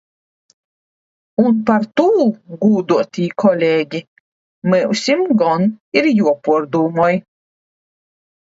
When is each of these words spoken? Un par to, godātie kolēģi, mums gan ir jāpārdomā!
Un 1.43 1.53
par 1.67 1.83
to, 2.01 2.07
godātie 2.63 3.27
kolēģi, 3.43 4.01
mums 4.73 5.05
gan 5.43 5.71
ir 6.03 6.11
jāpārdomā! 6.23 7.07